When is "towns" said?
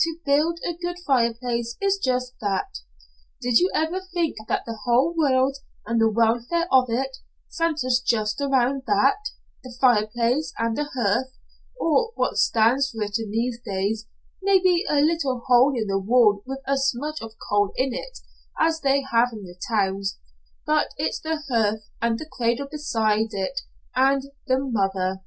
19.70-20.18